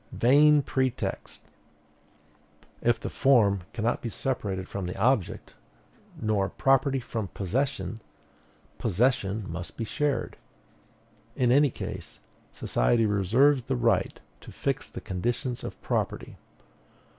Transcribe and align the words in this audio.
Vain 0.13 0.63
pretext! 0.63 1.43
If 2.81 2.99
the 2.99 3.11
form 3.11 3.59
cannot 3.71 4.01
be 4.01 4.09
separated 4.09 4.67
from 4.67 4.87
the 4.87 4.97
object, 4.99 5.53
nor 6.19 6.49
property 6.49 6.99
from 6.99 7.27
possession, 7.27 8.01
possession 8.79 9.45
must 9.47 9.77
be 9.77 9.83
shared; 9.85 10.37
in 11.35 11.51
any 11.51 11.69
case, 11.69 12.19
society 12.51 13.05
reserves 13.05 13.65
the 13.65 13.75
right 13.75 14.19
to 14.39 14.51
fix 14.51 14.89
the 14.89 15.01
conditions 15.01 15.63
of 15.63 15.79
property. 15.83 16.35